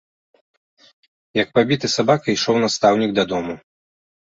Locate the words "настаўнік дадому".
2.67-3.53